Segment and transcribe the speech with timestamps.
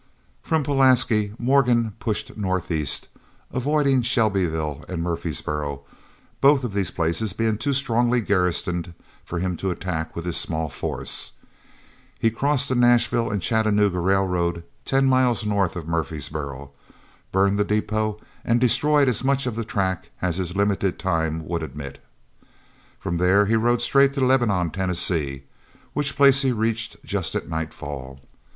[0.41, 3.07] From Pulaski Morgan pushed northeast,
[3.51, 5.83] avoiding Shelbyville and Murfreesboro,
[6.41, 10.69] both of these places being too strongly garrisoned for him to attack with his small
[10.69, 11.33] force.
[12.17, 16.71] He crossed the Nashville and Chattanooga railroad ten miles north of Murfreesboro,
[17.31, 21.61] burned the depot, and destroyed as much of the track as his limited time would
[21.61, 22.03] admit.
[22.97, 25.43] From there he rode straight for Lebanon, Tennessee,
[25.93, 28.19] which place he reached just at nightfall.